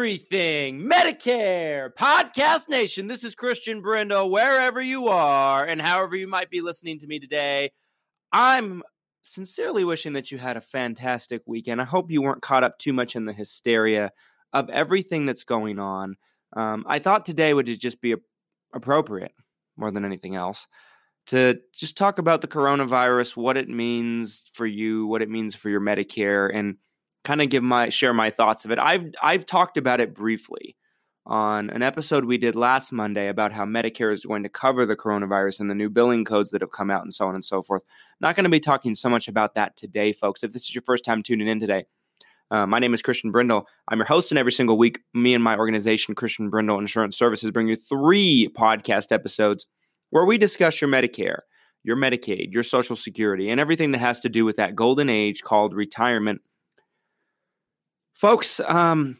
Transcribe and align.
Everything 0.00 0.80
Medicare 0.80 1.92
Podcast 1.92 2.70
Nation? 2.70 3.06
This 3.06 3.22
is 3.22 3.34
Christian 3.34 3.82
Brindle, 3.82 4.30
wherever 4.30 4.80
you 4.80 5.08
are 5.08 5.62
and 5.62 5.78
however 5.78 6.16
you 6.16 6.26
might 6.26 6.48
be 6.48 6.62
listening 6.62 6.98
to 7.00 7.06
me 7.06 7.18
today. 7.18 7.72
I'm 8.32 8.82
sincerely 9.20 9.84
wishing 9.84 10.14
that 10.14 10.32
you 10.32 10.38
had 10.38 10.56
a 10.56 10.62
fantastic 10.62 11.42
weekend. 11.44 11.82
I 11.82 11.84
hope 11.84 12.10
you 12.10 12.22
weren't 12.22 12.40
caught 12.40 12.64
up 12.64 12.78
too 12.78 12.94
much 12.94 13.14
in 13.14 13.26
the 13.26 13.34
hysteria 13.34 14.10
of 14.54 14.70
everything 14.70 15.26
that's 15.26 15.44
going 15.44 15.78
on. 15.78 16.16
Um, 16.56 16.86
I 16.88 16.98
thought 16.98 17.26
today 17.26 17.52
would 17.52 17.66
just 17.66 18.00
be 18.00 18.14
appropriate 18.72 19.34
more 19.76 19.90
than 19.90 20.06
anything 20.06 20.34
else 20.34 20.66
to 21.26 21.60
just 21.76 21.98
talk 21.98 22.18
about 22.18 22.40
the 22.40 22.48
coronavirus, 22.48 23.36
what 23.36 23.58
it 23.58 23.68
means 23.68 24.44
for 24.54 24.64
you, 24.64 25.06
what 25.06 25.20
it 25.20 25.28
means 25.28 25.54
for 25.54 25.68
your 25.68 25.82
Medicare, 25.82 26.50
and 26.54 26.76
kind 27.24 27.42
of 27.42 27.48
give 27.48 27.62
my 27.62 27.88
share 27.88 28.14
my 28.14 28.30
thoughts 28.30 28.64
of 28.64 28.70
it. 28.70 28.78
I've 28.78 29.12
I've 29.22 29.46
talked 29.46 29.76
about 29.76 30.00
it 30.00 30.14
briefly 30.14 30.76
on 31.26 31.70
an 31.70 31.82
episode 31.82 32.24
we 32.24 32.38
did 32.38 32.56
last 32.56 32.92
Monday 32.92 33.28
about 33.28 33.52
how 33.52 33.64
Medicare 33.64 34.12
is 34.12 34.24
going 34.24 34.42
to 34.42 34.48
cover 34.48 34.86
the 34.86 34.96
coronavirus 34.96 35.60
and 35.60 35.70
the 35.70 35.74
new 35.74 35.90
billing 35.90 36.24
codes 36.24 36.50
that 36.50 36.60
have 36.60 36.72
come 36.72 36.90
out 36.90 37.02
and 37.02 37.12
so 37.12 37.26
on 37.26 37.34
and 37.34 37.44
so 37.44 37.62
forth. 37.62 37.82
Not 38.20 38.36
going 38.36 38.44
to 38.44 38.50
be 38.50 38.60
talking 38.60 38.94
so 38.94 39.08
much 39.08 39.28
about 39.28 39.54
that 39.54 39.76
today, 39.76 40.12
folks. 40.12 40.42
If 40.42 40.52
this 40.52 40.62
is 40.62 40.74
your 40.74 40.82
first 40.82 41.04
time 41.04 41.22
tuning 41.22 41.46
in 41.46 41.60
today, 41.60 41.84
uh, 42.50 42.66
my 42.66 42.80
name 42.80 42.94
is 42.94 43.02
Christian 43.02 43.30
Brindle. 43.30 43.68
I'm 43.86 43.98
your 43.98 44.06
host, 44.06 44.32
and 44.32 44.38
every 44.38 44.50
single 44.50 44.76
week, 44.76 45.00
me 45.14 45.34
and 45.34 45.44
my 45.44 45.56
organization, 45.56 46.16
Christian 46.16 46.50
Brindle 46.50 46.80
Insurance 46.80 47.16
Services, 47.16 47.50
bring 47.52 47.68
you 47.68 47.76
three 47.76 48.48
podcast 48.56 49.12
episodes 49.12 49.66
where 50.08 50.24
we 50.24 50.36
discuss 50.36 50.80
your 50.80 50.90
Medicare, 50.90 51.40
your 51.84 51.96
Medicaid, 51.96 52.52
your 52.52 52.64
Social 52.64 52.96
Security, 52.96 53.50
and 53.50 53.60
everything 53.60 53.92
that 53.92 53.98
has 53.98 54.18
to 54.20 54.28
do 54.28 54.44
with 54.44 54.56
that 54.56 54.74
golden 54.74 55.08
age 55.08 55.42
called 55.42 55.74
retirement 55.74 56.40
Folks, 58.20 58.60
um, 58.66 59.16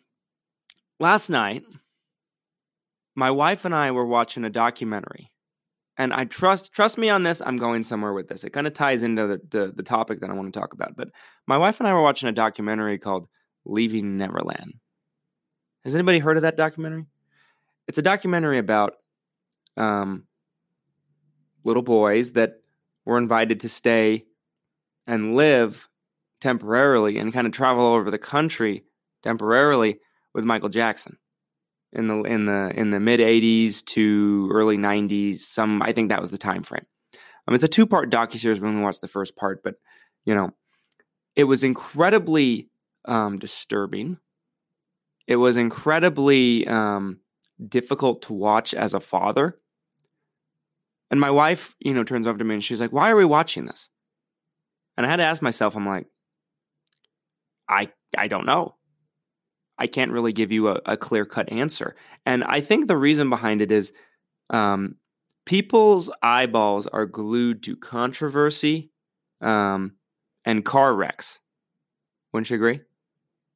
last 0.98 1.30
night, 1.30 1.62
my 3.14 3.30
wife 3.30 3.64
and 3.64 3.74
I 3.74 3.92
were 3.92 4.04
watching 4.04 4.44
a 4.44 4.50
documentary. 4.50 5.32
And 5.96 6.12
I 6.12 6.26
trust 6.26 6.70
trust 6.70 6.98
me 6.98 7.08
on 7.08 7.22
this, 7.22 7.40
I'm 7.40 7.56
going 7.56 7.82
somewhere 7.82 8.12
with 8.12 8.28
this. 8.28 8.44
It 8.44 8.52
kind 8.52 8.66
of 8.66 8.74
ties 8.74 9.02
into 9.02 9.26
the, 9.26 9.40
the, 9.50 9.72
the 9.74 9.82
topic 9.82 10.20
that 10.20 10.28
I 10.28 10.34
want 10.34 10.52
to 10.52 10.60
talk 10.60 10.74
about. 10.74 10.98
But 10.98 11.08
my 11.46 11.56
wife 11.56 11.80
and 11.80 11.88
I 11.88 11.94
were 11.94 12.02
watching 12.02 12.28
a 12.28 12.32
documentary 12.32 12.98
called 12.98 13.26
Leaving 13.64 14.18
Neverland. 14.18 14.74
Has 15.84 15.94
anybody 15.94 16.18
heard 16.18 16.36
of 16.36 16.42
that 16.42 16.58
documentary? 16.58 17.06
It's 17.88 17.96
a 17.96 18.02
documentary 18.02 18.58
about 18.58 18.96
um, 19.78 20.24
little 21.64 21.82
boys 21.82 22.32
that 22.32 22.60
were 23.06 23.16
invited 23.16 23.60
to 23.60 23.70
stay 23.70 24.26
and 25.06 25.36
live 25.36 25.88
temporarily 26.42 27.16
and 27.16 27.32
kind 27.32 27.46
of 27.46 27.54
travel 27.54 27.82
all 27.82 27.94
over 27.94 28.10
the 28.10 28.18
country 28.18 28.84
temporarily 29.22 29.98
with 30.34 30.44
Michael 30.44 30.68
Jackson 30.68 31.18
in 31.92 32.06
the 32.06 32.22
in 32.22 32.44
the 32.44 32.72
in 32.74 32.90
the 32.90 33.00
mid 33.00 33.20
80s 33.20 33.84
to 33.86 34.48
early 34.52 34.76
90s 34.76 35.38
some 35.38 35.82
I 35.82 35.92
think 35.92 36.08
that 36.08 36.20
was 36.20 36.30
the 36.30 36.38
time 36.38 36.62
frame. 36.62 36.86
Um, 37.48 37.54
it's 37.54 37.64
a 37.64 37.68
two 37.68 37.86
part 37.86 38.10
docu 38.10 38.38
series 38.38 38.60
when 38.60 38.76
we 38.76 38.82
watched 38.82 39.00
the 39.00 39.08
first 39.08 39.36
part, 39.36 39.62
but 39.62 39.74
you 40.24 40.34
know, 40.34 40.50
it 41.36 41.44
was 41.44 41.64
incredibly 41.64 42.68
um, 43.06 43.38
disturbing. 43.38 44.18
It 45.26 45.36
was 45.36 45.56
incredibly 45.56 46.66
um, 46.66 47.20
difficult 47.66 48.22
to 48.22 48.32
watch 48.32 48.74
as 48.74 48.94
a 48.94 49.00
father. 49.00 49.58
And 51.10 51.20
my 51.20 51.30
wife, 51.30 51.74
you 51.80 51.92
know, 51.92 52.04
turns 52.04 52.26
over 52.26 52.38
to 52.38 52.44
me 52.44 52.54
and 52.54 52.64
she's 52.64 52.80
like, 52.80 52.92
"Why 52.92 53.10
are 53.10 53.16
we 53.16 53.24
watching 53.24 53.66
this?" 53.66 53.88
And 54.96 55.06
I 55.06 55.10
had 55.10 55.16
to 55.16 55.24
ask 55.24 55.40
myself, 55.40 55.76
I'm 55.76 55.86
like, 55.86 56.06
I 57.68 57.90
I 58.16 58.28
don't 58.28 58.44
know. 58.44 58.76
I 59.80 59.86
can't 59.86 60.12
really 60.12 60.32
give 60.32 60.52
you 60.52 60.68
a, 60.68 60.80
a 60.86 60.96
clear 60.96 61.24
cut 61.24 61.50
answer. 61.50 61.96
And 62.26 62.44
I 62.44 62.60
think 62.60 62.86
the 62.86 62.96
reason 62.96 63.30
behind 63.30 63.62
it 63.62 63.72
is 63.72 63.92
um, 64.50 64.96
people's 65.46 66.10
eyeballs 66.22 66.86
are 66.86 67.06
glued 67.06 67.62
to 67.64 67.76
controversy 67.76 68.90
um, 69.40 69.94
and 70.44 70.64
car 70.64 70.94
wrecks. 70.94 71.40
Wouldn't 72.32 72.50
you 72.50 72.56
agree? 72.56 72.80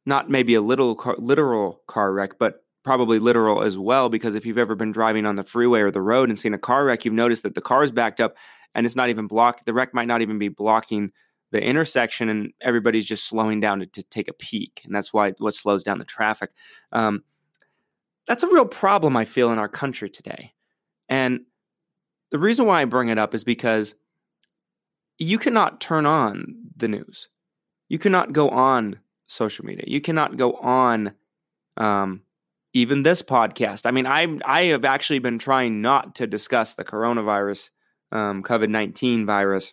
Not 0.07 0.31
maybe 0.31 0.55
a 0.55 0.63
little 0.63 0.95
car, 0.95 1.15
literal 1.19 1.83
car 1.87 2.13
wreck, 2.13 2.39
but 2.39 2.65
probably 2.85 3.19
literal 3.19 3.63
as 3.63 3.77
well. 3.79 4.09
Because 4.09 4.35
if 4.35 4.45
you've 4.47 4.59
ever 4.59 4.75
been 4.75 4.93
driving 4.93 5.27
on 5.27 5.37
the 5.37 5.45
freeway 5.45 5.81
or 5.81 5.91
the 5.91 6.03
road 6.03 6.31
and 6.31 6.39
seen 6.39 6.55
a 6.55 6.59
car 6.59 6.85
wreck, 6.85 7.05
you've 7.05 7.15
noticed 7.15 7.43
that 7.43 7.55
the 7.55 7.61
car 7.61 7.83
is 7.83 7.93
backed 7.93 8.21
up 8.21 8.35
and 8.75 8.87
it's 8.87 8.97
not 8.97 9.09
even 9.11 9.27
blocked. 9.27 9.67
The 9.67 9.73
wreck 9.73 9.95
might 9.95 10.09
not 10.09 10.23
even 10.23 10.39
be 10.39 10.49
blocking 10.49 11.13
the 11.55 11.63
intersection 11.63 12.29
and 12.29 12.53
everybody's 12.61 13.07
just 13.07 13.29
slowing 13.29 13.61
down 13.61 13.79
to, 13.79 13.87
to 13.87 14.03
take 14.03 14.27
a 14.27 14.33
peek. 14.33 14.83
And 14.85 14.93
that's 14.93 15.13
why 15.13 15.35
what 15.39 15.55
slows 15.55 15.85
down 15.85 16.01
the 16.01 16.05
traffic. 16.05 16.51
Um, 16.91 17.23
that's 18.27 18.43
a 18.43 18.49
real 18.49 18.65
problem 18.65 19.17
I 19.17 19.25
feel 19.25 19.53
in 19.53 19.61
our 19.61 19.69
country 19.69 20.11
today. 20.11 20.53
And 21.09 21.43
the 22.33 22.41
reason 22.41 22.67
why 22.67 22.83
I 22.83 22.87
bring 22.87 23.09
it 23.09 23.19
up 23.19 23.37
is 23.37 23.45
because 23.45 23.95
you 25.17 25.39
cannot 25.39 25.81
turn 25.81 26.07
on 26.07 26.57
the 26.77 26.89
news. 26.89 27.29
You 27.89 28.01
cannot 28.01 28.33
go 28.33 28.49
on 28.49 28.99
social 29.27 29.65
media. 29.65 29.85
You 29.87 30.01
cannot 30.01 30.37
go 30.37 30.55
on 30.55 31.15
um, 31.77 32.23
even 32.73 33.05
this 33.05 33.23
podcast. 33.23 33.87
I 33.87 33.93
mean, 33.93 34.09
I 34.09 34.27
I 34.45 34.65
have 34.65 34.85
actually 34.85 35.21
been 35.21 35.39
trying 35.39 35.81
not 35.81 36.17
to 36.17 36.27
discuss 36.27 36.75
the 36.75 36.85
coronavirus, 36.85 37.71
um, 38.11 38.43
COVID 38.43 38.71
nineteen 38.71 39.25
virus, 39.25 39.73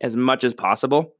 as 0.00 0.16
much 0.16 0.44
as 0.44 0.54
possible. 0.54 1.14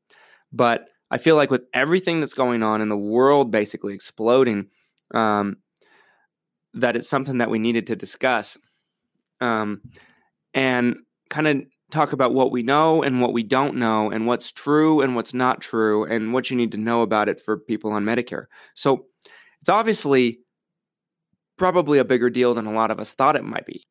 But 0.52 0.86
I 1.10 1.18
feel 1.18 1.36
like 1.36 1.50
with 1.50 1.64
everything 1.72 2.20
that's 2.20 2.34
going 2.34 2.62
on 2.62 2.80
in 2.80 2.88
the 2.88 2.96
world 2.96 3.50
basically 3.50 3.94
exploding, 3.94 4.68
um, 5.14 5.56
that 6.74 6.96
it's 6.96 7.08
something 7.08 7.38
that 7.38 7.50
we 7.50 7.58
needed 7.58 7.86
to 7.86 7.96
discuss 7.96 8.58
um, 9.40 9.80
and 10.52 10.96
kind 11.30 11.48
of 11.48 11.62
talk 11.90 12.12
about 12.12 12.34
what 12.34 12.50
we 12.50 12.62
know 12.62 13.02
and 13.02 13.20
what 13.20 13.32
we 13.32 13.42
don't 13.42 13.76
know 13.76 14.10
and 14.10 14.26
what's 14.26 14.52
true 14.52 15.00
and 15.00 15.14
what's 15.14 15.32
not 15.32 15.60
true 15.60 16.04
and 16.04 16.32
what 16.32 16.50
you 16.50 16.56
need 16.56 16.72
to 16.72 16.78
know 16.78 17.02
about 17.02 17.28
it 17.28 17.40
for 17.40 17.56
people 17.56 17.92
on 17.92 18.04
Medicare. 18.04 18.46
So 18.74 19.06
it's 19.60 19.70
obviously 19.70 20.40
probably 21.56 21.98
a 21.98 22.04
bigger 22.04 22.28
deal 22.28 22.54
than 22.54 22.66
a 22.66 22.72
lot 22.72 22.90
of 22.90 23.00
us 23.00 23.14
thought 23.14 23.36
it 23.36 23.44
might 23.44 23.66
be. 23.66 23.86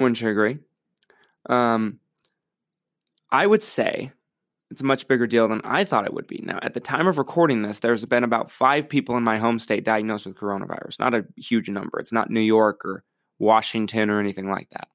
Wouldn't 0.00 0.20
you 0.20 0.28
agree? 0.28 0.58
Um, 1.48 2.00
I 3.32 3.46
would 3.46 3.62
say 3.62 4.12
it's 4.70 4.82
a 4.82 4.84
much 4.84 5.08
bigger 5.08 5.26
deal 5.26 5.48
than 5.48 5.62
I 5.64 5.84
thought 5.84 6.06
it 6.06 6.14
would 6.14 6.26
be. 6.26 6.42
Now, 6.44 6.58
at 6.62 6.74
the 6.74 6.80
time 6.80 7.06
of 7.06 7.18
recording 7.18 7.62
this, 7.62 7.80
there's 7.80 8.04
been 8.04 8.24
about 8.24 8.50
five 8.50 8.88
people 8.88 9.16
in 9.16 9.22
my 9.22 9.38
home 9.38 9.58
state 9.58 9.84
diagnosed 9.84 10.26
with 10.26 10.36
coronavirus. 10.36 11.00
Not 11.00 11.14
a 11.14 11.24
huge 11.36 11.68
number. 11.68 11.98
It's 11.98 12.12
not 12.12 12.30
New 12.30 12.40
York 12.40 12.84
or 12.84 13.04
Washington 13.38 14.10
or 14.10 14.20
anything 14.20 14.50
like 14.50 14.68
that. 14.70 14.88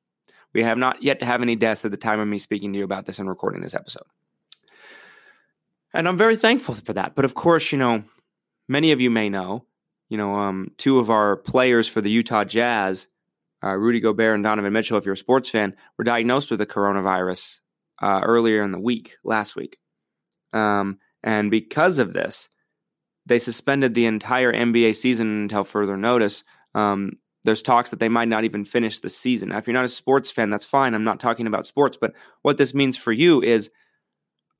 We 0.54 0.64
have 0.64 0.78
not 0.78 1.04
yet 1.04 1.20
to 1.20 1.26
have 1.26 1.42
any 1.42 1.56
deaths 1.56 1.84
at 1.84 1.92
the 1.92 1.98
time 1.98 2.20
of 2.20 2.28
me 2.28 2.38
speaking 2.38 2.74
to 2.74 2.80
you 2.80 2.86
about 2.86 3.06
this 3.06 3.20
and 3.20 3.28
recording 3.28 3.62
this 3.62 3.76
episode. 3.76 4.06
And 5.94 6.08
I'm 6.08 6.18
very 6.18 6.36
thankful 6.36 6.76
for 6.76 6.94
that. 6.94 7.16
But 7.16 7.26
of 7.26 7.34
course, 7.34 7.72
you 7.72 7.78
know, 7.78 8.04
many 8.68 8.92
of 8.92 9.02
you 9.02 9.10
may 9.10 9.30
know, 9.30 9.66
you 10.10 10.18
know, 10.18 10.36
um, 10.36 10.72
two 10.78 11.00
of 11.00 11.10
our 11.10 11.38
players 11.38 11.88
for 11.88 12.02
the 12.02 12.10
Utah 12.10 12.44
Jazz, 12.44 13.08
uh, 13.64 13.76
Rudy 13.76 14.00
Gobert 14.00 14.36
and 14.36 14.44
Donovan 14.44 14.74
Mitchell, 14.74 14.98
if 14.98 15.06
you're 15.06 15.14
a 15.14 15.18
sports 15.18 15.50
fan, 15.50 15.76
were 15.98 16.04
diagnosed 16.04 16.52
with 16.52 16.60
the 16.60 16.66
coronavirus 16.66 17.60
uh, 18.02 18.22
earlier 18.24 18.64
in 18.64 18.72
the 18.72 18.80
week, 18.80 19.18
last 19.24 19.56
week. 19.56 19.78
Um, 20.54 21.00
and 21.24 21.52
because 21.52 22.00
of 22.00 22.14
this, 22.14 22.50
they 23.26 23.40
suspended 23.40 23.94
the 23.94 24.06
entire 24.06 24.54
NBA 24.54 24.96
season 24.96 25.44
until 25.44 25.64
further 25.64 25.98
notice. 25.98 26.44
Um, 26.76 27.14
there's 27.44 27.62
talks 27.62 27.90
that 27.90 28.00
they 28.00 28.10
might 28.10 28.28
not 28.28 28.44
even 28.44 28.66
finish 28.66 29.00
the 29.00 29.10
season. 29.10 29.50
Now, 29.50 29.58
if 29.58 29.68
you're 29.68 29.74
not 29.74 29.86
a 29.86 29.90
sports 29.90 30.32
fan, 30.32 30.50
that's 30.50 30.66
fine. 30.66 30.94
I'm 30.94 31.04
not 31.04 31.20
talking 31.20 31.48
about 31.48 31.66
sports, 31.66 31.98
but 32.00 32.14
what 32.42 32.58
this 32.58 32.74
means 32.74 32.98
for 32.98 33.12
you 33.12 33.42
is 33.42 33.70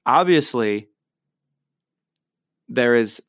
obviously 0.06 0.90
there 2.70 2.96
is 2.96 3.22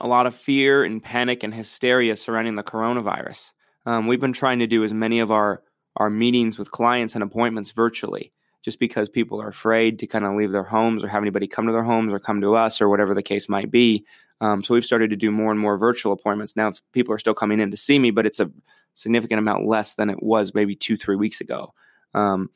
a 0.00 0.06
lot 0.06 0.26
of 0.26 0.34
fear 0.34 0.84
and 0.84 1.02
panic 1.02 1.42
and 1.42 1.54
hysteria 1.54 2.16
surrounding 2.16 2.54
the 2.54 2.62
coronavirus. 2.62 3.52
Um, 3.86 4.06
we've 4.06 4.20
been 4.20 4.32
trying 4.32 4.60
to 4.60 4.66
do 4.66 4.84
as 4.84 4.92
many 4.92 5.20
of 5.20 5.30
our 5.30 5.62
our 5.96 6.10
meetings 6.10 6.56
with 6.56 6.70
clients 6.70 7.14
and 7.14 7.24
appointments 7.24 7.72
virtually, 7.72 8.32
just 8.62 8.78
because 8.78 9.08
people 9.08 9.40
are 9.40 9.48
afraid 9.48 9.98
to 9.98 10.06
kind 10.06 10.24
of 10.24 10.34
leave 10.34 10.52
their 10.52 10.64
homes 10.64 11.02
or 11.02 11.08
have 11.08 11.22
anybody 11.22 11.46
come 11.46 11.66
to 11.66 11.72
their 11.72 11.82
homes 11.82 12.12
or 12.12 12.18
come 12.18 12.40
to 12.40 12.54
us 12.54 12.80
or 12.80 12.88
whatever 12.88 13.14
the 13.14 13.22
case 13.22 13.48
might 13.48 13.70
be. 13.70 14.04
Um, 14.40 14.62
so 14.62 14.74
we've 14.74 14.84
started 14.84 15.10
to 15.10 15.16
do 15.16 15.30
more 15.30 15.50
and 15.50 15.60
more 15.60 15.78
virtual 15.78 16.12
appointments. 16.12 16.56
Now 16.56 16.72
people 16.92 17.14
are 17.14 17.18
still 17.18 17.34
coming 17.34 17.60
in 17.60 17.70
to 17.70 17.76
see 17.76 17.98
me, 17.98 18.10
but 18.10 18.26
it's 18.26 18.40
a 18.40 18.50
significant 18.94 19.38
amount 19.38 19.66
less 19.66 19.94
than 19.94 20.10
it 20.10 20.22
was 20.22 20.54
maybe 20.54 20.74
two, 20.74 20.96
three 20.96 21.16
weeks 21.16 21.40
ago. 21.40 21.72
Um, 22.14 22.50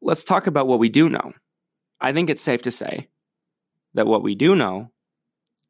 let's 0.00 0.24
talk 0.24 0.46
about 0.46 0.66
what 0.66 0.78
we 0.78 0.88
do 0.88 1.08
know. 1.08 1.32
I 2.00 2.12
think 2.12 2.30
it's 2.30 2.42
safe 2.42 2.62
to 2.62 2.70
say 2.70 3.08
that 3.94 4.06
what 4.06 4.22
we 4.22 4.34
do 4.34 4.54
know 4.54 4.90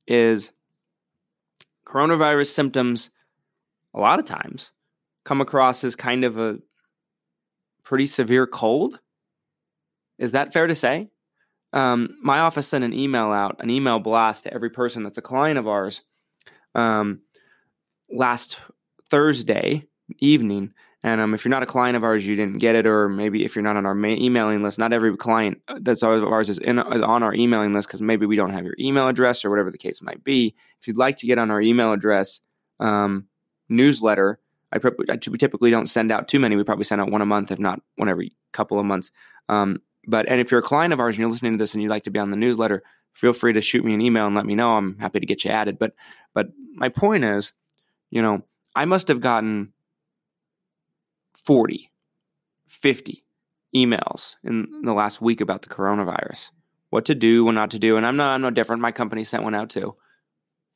is 0.07 0.53
coronavirus 1.87 2.49
symptoms 2.49 3.11
a 3.95 4.01
lot 4.01 4.19
of 4.19 4.27
times 4.27 4.73
come 5.25 5.41
across 5.41 5.85
as 5.85 5.97
kind 5.97 6.25
of 6.25 6.39
a 6.39 6.59
pretty 7.89 8.07
severe 8.07 8.47
cold. 8.47 9.01
Is 10.19 10.33
that 10.33 10.53
fair 10.53 10.67
to 10.67 10.75
say? 10.75 11.09
Um, 11.73 12.17
my 12.23 12.41
office 12.41 12.69
sent 12.69 12.85
an 12.85 12.93
email 12.93 13.31
out, 13.33 13.57
an 13.61 13.71
email 13.71 13.99
blast 13.99 14.45
to 14.45 14.55
every 14.55 14.71
person 14.71 15.03
that's 15.03 15.19
a 15.19 15.23
client 15.23 15.59
of 15.59 15.67
ours 15.67 16.03
um, 16.75 17.21
last 18.11 18.59
Thursday 19.11 19.85
evening 20.19 20.73
and 21.05 21.21
um, 21.21 21.33
if 21.33 21.45
you're 21.45 21.51
not 21.51 21.63
a 21.63 21.67
client 21.67 21.97
of 21.97 22.03
ours, 22.03 22.27
you 22.27 22.35
didn't 22.35 22.59
get 22.59 22.75
it, 22.75 22.85
or 22.85 23.09
maybe 23.09 23.45
if 23.45 23.55
you're 23.55 23.63
not 23.63 23.77
on 23.77 23.87
our 23.87 23.95
ma- 23.95 24.09
emailing 24.09 24.63
list, 24.63 24.81
not 24.81 24.93
every 24.93 25.17
client 25.17 25.61
that's 25.81 26.03
ours 26.03 26.49
is, 26.49 26.59
in, 26.59 26.79
is 26.79 27.03
on 27.03 27.23
our 27.23 27.33
emailing 27.35 27.73
list 27.73 27.87
because 27.87 28.03
maybe 28.03 28.27
we 28.27 28.35
don't 28.35 28.51
have 28.51 28.65
your 28.65 28.75
email 28.81 29.07
address 29.07 29.45
or 29.45 29.51
whatever 29.51 29.71
the 29.71 29.79
case 29.79 30.03
might 30.03 30.25
be. 30.25 30.55
If 30.81 30.89
you'd 30.89 30.97
like 30.97 31.17
to 31.19 31.27
get 31.27 31.39
on 31.39 31.53
our 31.53 31.61
email 31.61 31.93
address 31.93 32.41
um, 32.81 33.29
newsletter, 33.69 34.41
I, 34.73 34.79
I, 34.79 35.19
we 35.31 35.39
typically 35.39 35.71
don't 35.71 35.87
send 35.87 36.13
out 36.13 36.29
too 36.29 36.39
many. 36.39 36.57
We 36.57 36.65
probably 36.65 36.85
send 36.85 37.01
out 37.01 37.11
one 37.11 37.23
a 37.23 37.27
month, 37.27 37.51
if 37.51 37.59
not 37.59 37.81
one 37.97 38.09
every 38.09 38.37
couple 38.53 38.79
of 38.79 38.85
months. 38.87 39.11
Um, 39.49 39.81
but 40.07 40.29
and 40.29 40.41
if 40.41 40.51
you're 40.51 40.61
a 40.61 40.65
client 40.65 40.93
of 40.93 41.01
ours 41.01 41.17
and 41.17 41.21
you're 41.21 41.31
listening 41.31 41.53
to 41.53 41.59
this 41.59 41.75
and 41.75 41.83
you'd 41.83 41.91
like 41.91 42.05
to 42.05 42.11
be 42.11 42.19
on 42.19 42.31
the 42.31 42.37
newsletter, 42.37 42.83
feel 43.13 43.33
free 43.33 43.53
to 43.53 43.61
shoot 43.61 43.85
me 43.85 43.95
an 43.95 44.01
email 44.01 44.27
and 44.27 44.37
let 44.37 44.47
me 44.47 44.55
know. 44.55 44.77
I'm 44.77 44.99
happy 44.99 45.21
to 45.21 45.27
get 45.27 45.45
you 45.45 45.51
added. 45.51 45.79
But 45.79 45.95
but 46.35 46.49
my 46.75 46.89
point 46.89 47.25
is, 47.25 47.53
you 48.11 48.23
know, 48.23 48.43
I 48.75 48.85
must 48.85 49.09
have 49.09 49.21
gotten 49.21 49.73
40, 51.35 51.91
50 52.67 53.25
emails 53.75 54.37
in 54.45 54.83
the 54.83 54.93
last 54.93 55.21
week 55.21 55.41
about 55.41 55.63
the 55.63 55.69
coronavirus. 55.69 56.51
What 56.91 57.07
to 57.07 57.15
do, 57.15 57.45
what 57.45 57.53
not 57.53 57.71
to 57.73 57.79
do. 57.79 57.97
And 57.97 58.07
I'm 58.07 58.17
not 58.17 58.31
I'm 58.31 58.43
no 58.43 58.51
different. 58.51 58.83
My 58.83 58.93
company 58.93 59.25
sent 59.25 59.43
one 59.43 59.55
out 59.55 59.71
too. 59.71 59.95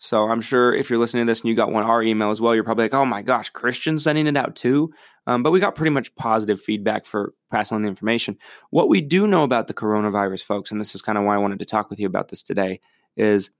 So 0.04 0.28
I'm 0.28 0.40
sure 0.40 0.74
if 0.74 0.90
you're 0.90 0.98
listening 0.98 1.26
to 1.26 1.30
this 1.30 1.42
and 1.42 1.48
you 1.48 1.54
got 1.54 1.70
one 1.70 1.84
our 1.84 2.02
email 2.02 2.32
as 2.32 2.40
well, 2.40 2.56
you're 2.56 2.64
probably 2.64 2.86
like, 2.86 2.94
oh 2.94 3.04
my 3.04 3.22
gosh, 3.22 3.50
Christian's 3.50 4.02
sending 4.02 4.26
it 4.26 4.36
out 4.36 4.56
too. 4.56 4.92
Um, 5.28 5.44
but 5.44 5.52
we 5.52 5.60
got 5.60 5.76
pretty 5.76 5.90
much 5.90 6.12
positive 6.16 6.60
feedback 6.60 7.06
for 7.06 7.34
passing 7.52 7.76
on 7.76 7.82
the 7.82 7.88
information. 7.88 8.36
What 8.70 8.88
we 8.88 9.00
do 9.00 9.28
know 9.28 9.44
about 9.44 9.68
the 9.68 9.74
coronavirus, 9.74 10.42
folks, 10.42 10.72
and 10.72 10.80
this 10.80 10.96
is 10.96 11.02
kind 11.02 11.16
of 11.16 11.22
why 11.22 11.36
I 11.36 11.38
wanted 11.38 11.60
to 11.60 11.64
talk 11.64 11.88
with 11.88 12.00
you 12.00 12.08
about 12.08 12.30
this 12.30 12.42
today, 12.42 12.80
is 13.16 13.52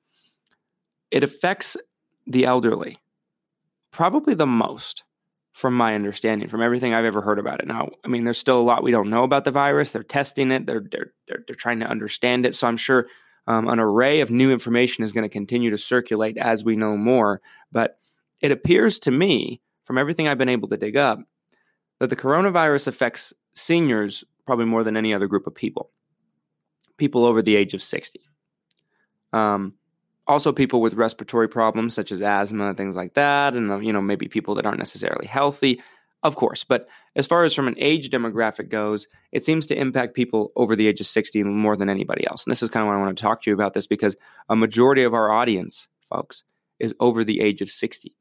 it 1.13 1.23
affects 1.23 1.77
the 2.27 2.45
elderly 2.45 2.99
probably 3.93 4.35
the 4.35 4.45
most 4.45 5.05
from 5.53 5.77
my 5.77 5.95
understanding, 5.95 6.49
from 6.49 6.63
everything 6.63 6.93
I've 6.93 7.05
ever 7.05 7.23
heard 7.23 7.39
about 7.39 7.61
it. 7.61 7.69
Now, 7.69 7.91
I 8.05 8.09
mean, 8.09 8.25
there's 8.25 8.39
still 8.39 8.61
a 8.61 8.63
lot 8.63 8.83
we 8.83 8.91
don't 8.91 9.11
know 9.11 9.23
about 9.23 9.45
the 9.45 9.53
virus. 9.53 9.93
They're 9.93 10.03
testing 10.03 10.51
it. 10.51 10.67
They're 10.67 10.83
they're 10.91 11.13
they're, 11.29 11.45
they're 11.47 11.55
trying 11.55 11.79
to 11.81 11.87
understand 11.87 12.47
it. 12.47 12.57
So 12.57 12.67
I'm 12.67 12.77
sure 12.77 13.07
um, 13.47 13.69
an 13.69 13.79
array 13.79 14.21
of 14.21 14.31
new 14.31 14.53
information 14.53 15.05
is 15.05 15.13
going 15.13 15.25
to 15.25 15.29
continue 15.29 15.71
to 15.71 15.79
circulate 15.79 16.37
as 16.37 16.65
we 16.65 16.77
know 16.77 16.97
more. 16.97 17.41
But 17.71 17.99
it 18.41 18.53
appears 18.53 18.99
to 19.01 19.11
me, 19.11 19.61
from 19.85 19.99
everything 19.99 20.29
I've 20.29 20.39
been 20.39 20.49
able 20.49 20.69
to 20.69 20.77
dig 20.77 20.97
up, 20.97 21.19
that 21.99 22.11
the 22.11 22.17
coronavirus 22.17 22.89
affects 22.89 23.33
seniors 23.55 24.25
probably 24.47 24.65
more 24.65 24.85
than 24.85 24.97
any 24.97 25.13
other 25.15 25.27
group 25.27 25.47
of 25.47 25.55
people. 25.55 25.91
People 26.97 27.25
over 27.25 27.43
the 27.43 27.57
age 27.57 27.75
of 27.75 27.83
60. 27.83 28.21
Um, 29.33 29.75
also 30.27 30.53
people 30.53 30.81
with 30.81 30.95
respiratory 30.95 31.49
problems 31.49 31.95
such 31.95 32.13
as 32.13 32.21
asthma 32.21 32.75
things 32.75 32.97
like 32.97 33.15
that 33.15 33.55
and 33.55 33.85
you 33.85 33.93
know 33.93 34.01
maybe 34.01 34.29
people 34.29 34.55
that 34.55 34.65
aren't 34.65 34.79
necessarily 34.79 35.27
healthy 35.27 35.83
of 36.23 36.37
course 36.37 36.65
but 36.65 36.89
as 37.17 37.27
far 37.27 37.45
as 37.45 37.55
from 37.55 37.69
an 37.69 37.75
age 37.79 38.11
demographic 38.11 38.69
goes 38.69 39.07
it 39.33 39.45
seems 39.45 39.67
to 39.67 39.79
impact 39.79 40.15
people 40.15 40.53
over 40.57 40.77
the 40.77 40.87
age 40.87 41.01
of 41.01 41.07
60 41.07 41.43
more 41.45 41.77
than 41.77 41.89
anybody 41.89 42.27
else 42.27 42.45
and 42.45 42.51
this 42.51 42.63
is 42.63 42.71
kind 42.71 42.83
of 42.83 42.89
why 42.89 42.97
i 42.97 43.01
want 43.01 43.17
to 43.17 43.23
talk 43.23 43.43
to 43.43 43.51
you 43.51 43.55
about 43.55 43.75
this 43.75 43.87
because 43.87 44.17
a 44.49 44.57
majority 44.57 45.03
of 45.03 45.15
our 45.15 45.31
audience 45.31 45.89
folks 46.09 46.45
is 46.79 46.95
over 47.01 47.25
the 47.25 47.41
age 47.41 47.61
of 47.61 47.71
60 47.71 48.17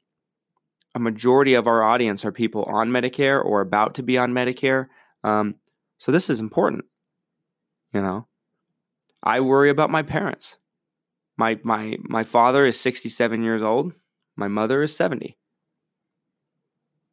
a 0.94 0.98
majority 0.98 1.54
of 1.54 1.66
our 1.66 1.82
audience 1.82 2.24
are 2.24 2.32
people 2.32 2.64
on 2.64 2.90
medicare 2.90 3.42
or 3.42 3.60
about 3.60 3.94
to 3.94 4.02
be 4.02 4.18
on 4.18 4.32
medicare 4.32 4.88
um, 5.24 5.54
so 5.98 6.10
this 6.12 6.28
is 6.28 6.40
important 6.40 6.84
you 7.92 8.02
know 8.02 8.26
i 9.22 9.40
worry 9.40 9.70
about 9.70 9.90
my 9.90 10.02
parents 10.02 10.56
my 11.36 11.58
my 11.62 11.96
my 12.02 12.24
father 12.24 12.66
is 12.66 12.78
67 12.78 13.42
years 13.42 13.62
old. 13.62 13.92
My 14.36 14.48
mother 14.48 14.82
is 14.82 14.94
70. 14.96 15.36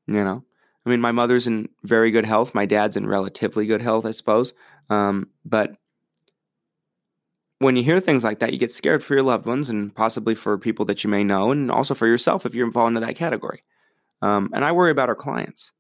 You 0.08 0.24
know, 0.24 0.44
I 0.86 0.90
mean, 0.90 1.02
my 1.02 1.12
mother's 1.12 1.48
in 1.48 1.70
very 1.84 2.12
good 2.12 2.26
health. 2.26 2.56
My 2.56 2.66
dad's 2.66 2.98
in 2.98 3.06
relatively 3.06 3.66
good 3.66 3.81
health, 3.81 4.06
I 4.06 4.12
suppose. 4.12 4.54
Um, 4.90 5.28
but 5.46 5.76
when 7.60 7.76
you 7.76 7.84
hear 7.84 8.00
things 8.00 8.24
like 8.24 8.40
that, 8.40 8.54
you 8.54 8.60
get 8.60 8.72
scared 8.72 9.04
for 9.04 9.14
your 9.14 9.24
loved 9.24 9.46
ones 9.46 9.70
and 9.70 9.94
possibly 9.94 10.34
for 10.34 10.58
people 10.58 10.86
that 10.86 11.04
you 11.04 11.10
may 11.10 11.24
know, 11.24 11.52
and 11.52 11.70
also 11.70 11.94
for 11.94 12.08
yourself 12.08 12.46
if 12.46 12.56
you're 12.56 12.66
involved 12.66 12.96
into 12.96 13.06
that 13.06 13.18
category. 13.18 13.64
Um, 14.22 14.50
and 14.54 14.64
I 14.64 14.72
worry 14.72 14.92
about 14.92 15.10
our 15.10 15.16
clients. 15.16 15.72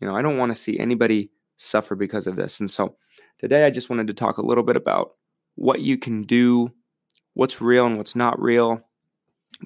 You 0.00 0.08
know, 0.08 0.16
I 0.16 0.22
don't 0.22 0.38
want 0.38 0.50
to 0.50 0.60
see 0.60 0.78
anybody 0.78 1.30
suffer 1.56 1.94
because 1.94 2.26
of 2.26 2.36
this. 2.36 2.60
And 2.60 2.70
so 2.70 2.96
today 3.38 3.64
I 3.64 3.70
just 3.70 3.90
wanted 3.90 4.08
to 4.08 4.14
talk 4.14 4.38
a 4.38 4.46
little 4.46 4.64
bit 4.64 4.76
about 4.76 5.14
what 5.54 5.80
you 5.80 5.98
can 5.98 6.22
do 6.22 6.72
what's 7.38 7.60
real 7.60 7.86
and 7.86 7.96
what's 7.96 8.16
not 8.16 8.40
real 8.42 8.80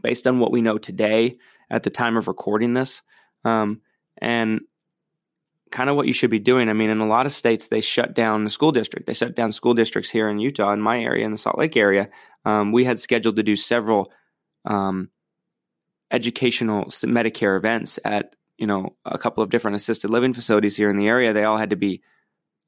based 0.02 0.26
on 0.26 0.38
what 0.38 0.52
we 0.52 0.61
know 0.61 0.76
today 0.76 1.38
at 1.71 1.82
the 1.82 1.90
time 1.90 2.18
of 2.18 2.28
recording 2.28 2.75
this. 2.75 3.00
Um, 3.47 3.80
and 4.19 4.61
kind 5.71 5.88
of 5.88 5.97
what 5.97 6.07
you 6.07 6.12
should 6.12 6.31
be 6.31 6.38
doing. 6.38 6.69
I 6.69 6.75
mean, 6.75 6.90
in 6.90 7.00
a 7.00 7.07
lot 7.07 7.26
of 7.26 7.33
states, 7.33 7.69
they 7.69 7.81
shut 7.81 8.14
down 8.14 8.45
the 8.45 8.50
school 8.50 8.73
district. 8.73 9.07
They 9.07 9.14
shut 9.14 9.35
down 9.35 9.52
school 9.52 9.75
districts 9.75 10.11
here 10.11 10.28
in 10.28 10.38
Utah, 10.38 10.73
in 10.73 10.81
my 10.81 11.00
area, 11.02 11.25
in 11.25 11.31
the 11.31 11.38
Salt 11.38 11.59
Lake 11.59 11.76
area. 11.76 12.11
Um, 12.45 12.73
we 12.73 12.85
had 12.85 13.00
scheduled 13.00 13.37
to 13.37 13.42
do 13.42 13.57
several 13.57 14.12
um, 14.64 15.11
educational 16.11 16.87
Medicare 16.87 17.57
events 17.57 17.99
at 18.04 18.37
you 18.59 18.66
know 18.66 18.97
a 19.04 19.19
couple 19.19 19.42
of 19.42 19.50
different 19.50 19.76
assisted 19.76 20.11
living 20.11 20.33
facilities 20.33 20.76
here 20.76 20.90
in 20.90 20.97
the 20.97 21.09
area. 21.09 21.33
They 21.33 21.45
all 21.45 21.57
had 21.57 21.71
to 21.71 21.76
be 21.76 22.02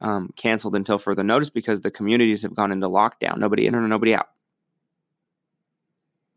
um, 0.01 0.31
canceled 0.37 0.75
until 0.75 0.99
further 0.99 1.23
notice 1.23 1.51
because 1.51 1.81
the 1.81 1.91
communities 1.91 2.43
have 2.43 2.55
gone 2.55 2.73
into 2.73 2.89
lockdown. 2.89 3.39
Nobody 3.39 3.67
in 3.67 3.75
or 3.75 3.87
nobody 3.87 4.15
out 4.15 4.29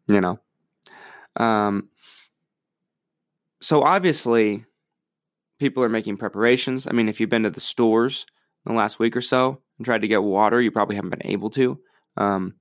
you 0.08 0.22
know 0.22 0.40
um, 1.36 1.90
so 3.62 3.84
obviously 3.84 4.66
people 5.60 5.84
are 5.84 5.90
making 5.90 6.18
preparations 6.18 6.88
i 6.88 6.92
mean 6.92 7.10
if 7.10 7.20
you've 7.20 7.30
been 7.30 7.44
to 7.44 7.50
the 7.50 7.60
stores 7.60 8.26
in 8.66 8.74
the 8.74 8.78
last 8.78 9.00
week 9.00 9.16
or 9.16 9.22
so 9.22 9.62
and 9.78 9.86
tried 9.86 10.02
to 10.02 10.08
get 10.08 10.24
water 10.24 10.62
you 10.62 10.72
probably 10.72 10.96
haven't 10.96 11.12
been 11.12 11.32
able 11.32 11.50
to 11.50 11.80
um, 12.18 12.56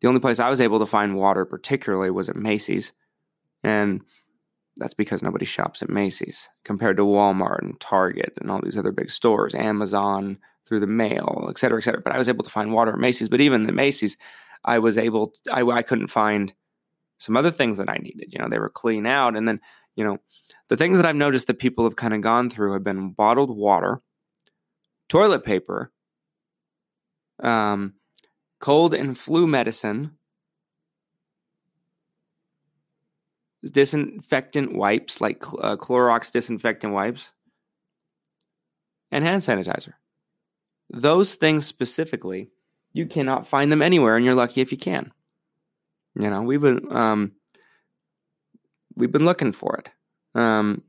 the 0.00 0.08
only 0.08 0.20
place 0.20 0.38
i 0.38 0.48
was 0.48 0.60
able 0.60 0.78
to 0.78 0.86
find 0.86 1.16
water 1.16 1.44
particularly 1.44 2.10
was 2.10 2.28
at 2.28 2.36
macy's 2.36 2.92
and 3.62 4.00
that's 4.76 4.94
because 4.94 5.22
nobody 5.22 5.44
shops 5.44 5.82
at 5.82 5.90
macy's 5.90 6.48
compared 6.64 6.96
to 6.96 7.02
walmart 7.02 7.62
and 7.62 7.78
target 7.80 8.32
and 8.40 8.50
all 8.50 8.60
these 8.62 8.78
other 8.78 8.92
big 8.92 9.10
stores 9.10 9.54
amazon 9.54 10.38
through 10.66 10.80
the 10.80 10.86
mail 10.86 11.46
et 11.50 11.58
cetera 11.58 11.78
et 11.78 11.84
cetera 11.84 12.00
but 12.00 12.12
i 12.12 12.18
was 12.18 12.28
able 12.28 12.44
to 12.44 12.50
find 12.50 12.72
water 12.72 12.92
at 12.92 12.98
macy's 12.98 13.28
but 13.28 13.40
even 13.40 13.64
the 13.64 13.72
macy's 13.72 14.16
i 14.64 14.78
was 14.78 14.96
able 14.96 15.28
to, 15.28 15.52
I, 15.52 15.62
I 15.62 15.82
couldn't 15.82 16.08
find 16.08 16.52
some 17.20 17.36
other 17.36 17.50
things 17.50 17.76
that 17.76 17.88
I 17.88 17.98
needed. 17.98 18.32
You 18.32 18.38
know, 18.38 18.48
they 18.48 18.58
were 18.58 18.70
clean 18.70 19.06
out. 19.06 19.36
And 19.36 19.46
then, 19.46 19.60
you 19.96 20.04
know, 20.04 20.18
the 20.68 20.76
things 20.76 20.96
that 20.96 21.06
I've 21.06 21.16
noticed 21.16 21.46
that 21.48 21.58
people 21.58 21.84
have 21.84 21.96
kind 21.96 22.14
of 22.14 22.20
gone 22.20 22.48
through 22.48 22.72
have 22.72 22.84
been 22.84 23.10
bottled 23.10 23.56
water, 23.56 24.00
toilet 25.08 25.44
paper, 25.44 25.92
um, 27.42 27.94
cold 28.60 28.94
and 28.94 29.16
flu 29.16 29.46
medicine, 29.46 30.16
disinfectant 33.64 34.74
wipes 34.74 35.20
like 35.20 35.42
uh, 35.60 35.76
Clorox 35.76 36.30
disinfectant 36.32 36.92
wipes, 36.92 37.32
and 39.10 39.24
hand 39.24 39.42
sanitizer. 39.42 39.94
those 40.90 41.34
things 41.34 41.66
specifically, 41.66 42.50
you 42.92 43.06
cannot 43.06 43.46
find 43.46 43.70
them 43.70 43.82
anywhere, 43.82 44.16
and 44.16 44.24
you're 44.24 44.34
lucky 44.34 44.60
if 44.60 44.72
you 44.72 44.78
can. 44.78 45.12
You 46.18 46.30
know, 46.30 46.42
we've 46.42 46.60
been 46.60 46.90
um, 46.90 47.32
we've 48.96 49.12
been 49.12 49.24
looking 49.24 49.52
for 49.52 49.76
it, 49.76 49.88
um, 50.38 50.82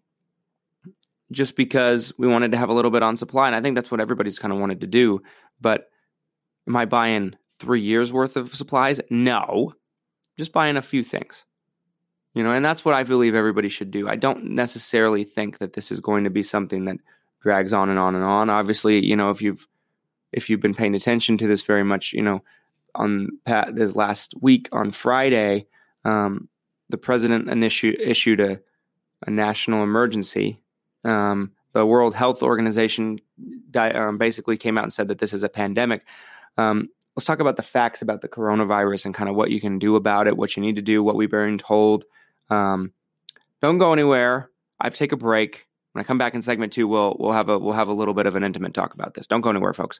just 1.32 1.56
because 1.56 2.14
we 2.18 2.28
wanted 2.28 2.52
to 2.52 2.58
have 2.58 2.70
a 2.70 2.74
little 2.74 2.92
bit 2.92 3.04
on 3.04 3.16
supply, 3.16 3.48
and 3.48 3.56
I 3.56 3.62
think 3.62 3.76
that's 3.76 3.92
what 3.92 4.02
everybody's 4.02 4.40
kind 4.40 4.54
of 4.54 4.60
wanted 4.60 4.82
to 4.82 4.88
do. 4.88 5.22
But 5.60 5.90
am 6.68 6.76
I 6.76 6.86
buying 6.86 7.36
three 7.60 7.82
years 7.82 8.12
worth 8.12 8.36
of 8.36 8.56
supplies? 8.56 9.00
No, 9.10 9.74
just 10.38 10.52
buying 10.52 10.78
a 10.78 10.82
few 10.82 11.04
things. 11.04 11.46
You 12.34 12.44
know, 12.44 12.52
and 12.52 12.64
that's 12.64 12.86
what 12.86 12.96
I 12.96 13.04
believe 13.04 13.36
everybody 13.36 13.68
should 13.68 13.92
do. 13.92 14.08
I 14.08 14.16
don't 14.16 14.52
necessarily 14.52 15.26
think 15.26 15.58
that 15.58 15.74
this 15.74 15.92
is 15.92 16.00
going 16.00 16.24
to 16.24 16.30
be 16.30 16.44
something 16.44 16.86
that 16.86 16.98
drags 17.42 17.74
on 17.74 17.90
and 17.90 18.00
on 18.00 18.16
and 18.16 18.24
on. 18.24 18.50
Obviously, 18.50 19.06
you 19.06 19.16
know, 19.16 19.32
if 19.32 19.42
you've 19.42 19.68
if 20.32 20.50
you've 20.50 20.62
been 20.62 20.74
paying 20.74 20.96
attention 20.96 21.38
to 21.38 21.48
this 21.48 21.62
very 21.64 21.84
much, 21.84 22.14
you 22.14 22.22
know, 22.22 22.42
on 22.96 23.28
Pat 23.46 23.76
this 23.76 23.96
last 23.96 24.34
week 24.42 24.70
on 24.72 24.92
Friday, 24.92 25.68
um, 26.06 26.48
the 26.92 26.98
president 26.98 27.48
initiu- 27.48 28.00
issued 28.00 28.40
a, 28.40 28.60
a 29.26 29.32
national 29.32 29.84
emergency. 29.84 30.62
Um, 31.04 31.52
the 31.74 31.86
World 31.86 32.14
Health 32.14 32.44
Organization 32.44 33.20
di- 33.70 33.92
um, 33.92 34.18
basically 34.18 34.58
came 34.58 34.78
out 34.78 34.84
and 34.84 34.94
said 34.94 35.08
that 35.08 35.20
this 35.20 35.34
is 35.34 35.44
a 35.44 35.50
pandemic. 35.50 36.06
Um, 36.58 36.90
let's 37.16 37.26
talk 37.26 37.40
about 37.40 37.56
the 37.56 37.64
facts 37.64 38.02
about 38.02 38.22
the 38.22 38.28
coronavirus 38.28 39.06
and 39.06 39.14
kind 39.14 39.30
of 39.30 39.36
what 39.36 39.52
you 39.52 39.62
can 39.62 39.80
do 39.80 39.96
about 39.96 40.28
it, 40.28 40.38
what 40.38 40.56
you 40.56 40.62
need 40.62 40.76
to 40.76 40.82
do, 40.82 41.04
what 41.04 41.16
we've 41.16 41.32
been 41.32 41.58
told. 41.58 42.06
Um, 42.50 42.92
don't 43.62 43.78
go 43.78 43.94
anywhere. 43.94 44.50
I've 44.80 44.96
take 44.96 45.12
a 45.12 45.18
break. 45.18 45.68
When 45.94 46.04
I 46.04 46.06
come 46.06 46.18
back 46.18 46.34
in 46.34 46.42
segment 46.42 46.74
two, 46.74 46.88
we'll 46.88 47.16
we'll 47.20 47.34
have 47.34 47.50
a 47.50 47.60
we'll 47.60 47.74
have 47.74 47.88
a 47.88 47.94
little 47.94 48.14
bit 48.14 48.28
of 48.28 48.36
an 48.36 48.44
intimate 48.44 48.74
talk 48.74 48.94
about 48.94 49.14
this. 49.14 49.28
Don't 49.28 49.42
go 49.42 49.50
anywhere, 49.50 49.74
folks. 49.74 50.00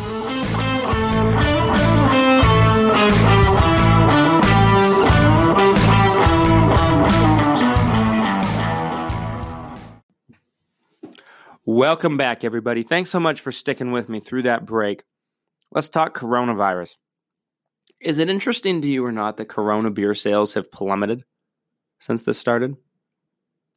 Welcome 11.81 12.15
back, 12.15 12.43
everybody. 12.43 12.83
Thanks 12.83 13.09
so 13.09 13.19
much 13.19 13.41
for 13.41 13.51
sticking 13.51 13.91
with 13.91 14.07
me 14.07 14.19
through 14.19 14.43
that 14.43 14.67
break. 14.67 15.01
Let's 15.71 15.89
talk 15.89 16.15
coronavirus. 16.15 16.95
Is 17.99 18.19
it 18.19 18.29
interesting 18.29 18.83
to 18.83 18.87
you 18.87 19.03
or 19.03 19.11
not 19.11 19.37
that 19.37 19.49
Corona 19.49 19.89
beer 19.89 20.13
sales 20.13 20.53
have 20.53 20.71
plummeted 20.71 21.23
since 21.97 22.21
this 22.21 22.37
started? 22.37 22.75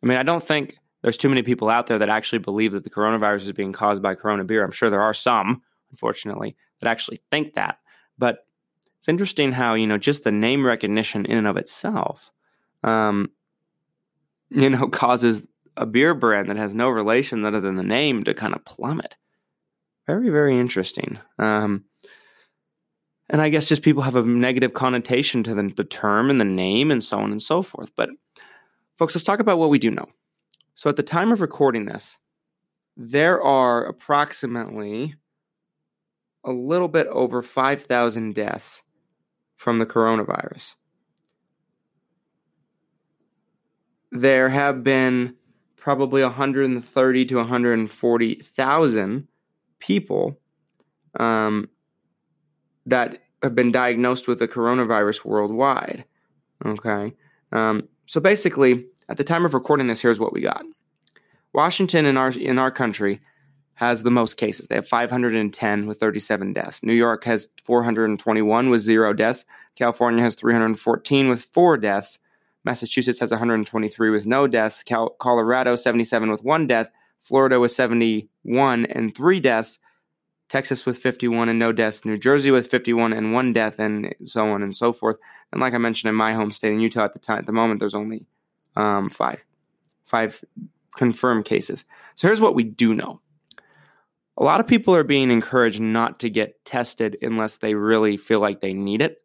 I 0.03 0.07
mean, 0.07 0.19
I 0.19 0.23
don't 0.23 0.45
think 0.45 0.75
there's 1.01 1.17
too 1.17 1.31
many 1.31 1.43
people 1.43 1.71
out 1.71 1.87
there 1.87 1.99
that 1.99 2.11
actually 2.11 2.41
believe 2.41 2.73
that 2.73 2.85
the 2.85 2.91
coronavirus 2.91 3.45
is 3.45 3.53
being 3.53 3.73
caused 3.73 4.03
by 4.03 4.15
Corona 4.15 4.45
beer. 4.45 4.63
I'm 4.63 4.71
sure 4.71 4.91
there 4.91 5.01
are 5.01 5.15
some, 5.15 5.63
unfortunately, 5.91 6.57
that 6.81 6.91
actually 6.91 7.21
think 7.31 7.55
that. 7.55 7.79
But 8.19 8.47
it's 8.99 9.09
interesting 9.09 9.51
how, 9.51 9.73
you 9.73 9.87
know, 9.87 9.97
just 9.97 10.25
the 10.25 10.31
name 10.31 10.67
recognition 10.67 11.25
in 11.25 11.39
and 11.39 11.47
of 11.47 11.57
itself, 11.57 12.31
um, 12.83 13.31
you 14.51 14.69
know, 14.69 14.89
causes 14.89 15.43
a 15.77 15.87
beer 15.87 16.15
brand 16.15 16.49
that 16.49 16.57
has 16.57 16.75
no 16.75 16.89
relation 16.89 17.45
other 17.45 17.61
than 17.61 17.77
the 17.77 17.83
name 17.83 18.25
to 18.25 18.35
kind 18.35 18.55
of 18.55 18.65
plummet. 18.65 19.17
Very, 20.07 20.31
very 20.31 20.59
interesting. 20.59 21.19
Um, 21.39 21.85
and 23.31 23.41
I 23.41 23.49
guess 23.49 23.69
just 23.69 23.83
people 23.83 24.03
have 24.03 24.17
a 24.17 24.23
negative 24.23 24.75
connotation 24.75 25.43
to 25.45 25.55
the, 25.55 25.73
the 25.75 25.85
term 25.85 26.31
and 26.31 26.41
the 26.41 26.45
name 26.45 26.91
and 26.91 27.03
so 27.03 27.19
on 27.19 27.33
and 27.33 27.43
so 27.43 27.63
forth. 27.63 27.91
But, 27.97 28.11
folks, 28.99 29.15
let's 29.15 29.25
talk 29.25 29.41
about 29.41 29.59
what 29.59 29.71
we 29.71 29.79
do 29.79 29.91
know. 29.91 30.07
So, 30.75 30.91
at 30.91 30.97
the 30.97 31.03
time 31.03 31.33
of 31.33 31.41
recording 31.41 31.87
this, 31.87 32.19
there 32.97 33.43
are 33.43 33.85
approximately 33.87 35.15
a 36.45 36.53
little 36.53 36.89
bit 36.89 37.07
over 37.07 37.41
5,000 37.41 38.35
deaths 38.35 38.83
from 39.57 39.79
the 39.79 39.87
coronavirus. 39.87 40.75
There 44.13 44.51
have 44.51 44.85
been 44.85 45.37
probably 45.85 46.23
130 46.23 47.25
to 47.27 47.37
140,000 47.37 49.29
people 49.81 50.41
um, 51.21 51.69
that 52.87 53.19
have 53.43 53.55
been 53.55 53.71
diagnosed 53.71 54.27
with 54.27 54.39
the 54.39 54.49
coronavirus 54.49 55.27
worldwide. 55.27 56.07
Okay. 56.65 57.13
Um, 57.53 57.87
so 58.07 58.19
basically, 58.19 58.87
at 59.11 59.19
the 59.19 59.25
time 59.25 59.45
of 59.45 59.53
recording 59.53 59.87
this, 59.87 60.01
here's 60.01 60.19
what 60.19 60.33
we 60.33 60.41
got. 60.41 60.65
Washington 61.53 62.07
in 62.07 62.17
our 62.17 62.31
in 62.31 62.59
our 62.59 62.71
country 62.71 63.21
has 63.75 64.03
the 64.03 64.11
most 64.11 64.39
cases. 64.39 64.69
They 64.69 64.77
have 64.77 64.89
510 64.89 65.87
with 65.87 66.01
37 66.01 66.55
deaths. 66.55 66.83
New 66.83 66.95
York 66.95 67.25
has 67.25 67.51
421 67.65 68.71
with 68.71 68.81
zero 68.81 69.13
deaths. 69.13 69.45
California 69.77 70.25
has 70.25 70.35
314 70.35 71.29
with 71.29 71.43
four 71.43 71.77
deaths. 71.77 72.19
Massachusetts 72.65 73.21
has 73.21 73.31
123 73.31 74.11
with 74.11 74.27
no 74.27 74.47
deaths. 74.47 74.83
Cal- 74.83 75.11
Colorado 75.21 75.77
77 75.77 76.31
with 76.31 76.43
one 76.43 76.67
death. 76.67 76.91
Florida 77.21 77.59
with 77.59 77.71
71 77.71 78.87
and 78.87 79.15
three 79.15 79.41
deaths. 79.41 79.79
Texas 80.49 80.85
with 80.85 80.99
51 80.99 81.49
and 81.49 81.59
no 81.59 81.73
deaths. 81.73 82.05
New 82.05 82.19
Jersey 82.19 82.51
with 82.51 82.67
51 82.67 83.13
and 83.13 83.33
one 83.33 83.53
death, 83.53 83.79
and 83.79 84.15
so 84.25 84.49
on 84.49 84.63
and 84.63 84.77
so 84.77 84.93
forth. 84.93 85.19
And 85.53 85.61
like 85.61 85.75
I 85.75 85.79
mentioned 85.79 86.11
in 86.11 86.15
my 86.15 86.35
home 86.35 86.51
state 86.51 86.73
in 86.73 86.81
Utah 86.81 87.05
at 87.05 87.13
the 87.13 87.19
time, 87.19 87.39
at 87.39 87.47
the 87.47 87.53
moment, 87.53 87.81
there's 87.81 87.95
only 87.95 88.27
um, 88.77 89.09
five, 89.09 89.45
five 90.05 90.45
confirmed 90.97 91.45
cases. 91.45 91.85
So 92.15 92.29
here's 92.29 92.41
what 92.41 92.55
we 92.55 92.63
do 92.63 92.95
know. 92.95 93.21
A 94.37 94.45
lot 94.45 94.61
of 94.61 94.67
people 94.67 94.95
are 94.95 95.05
being 95.05 95.31
encouraged 95.31 95.81
not 95.81 96.21
to 96.21 96.31
get 96.31 96.65
tested 96.65 97.17
unless 97.23 97.59
they 97.59 97.75
really 97.75 98.17
feel 98.17 98.41
like 98.41 98.61
they 98.61 98.75
need 98.75 99.01
it. 99.01 99.24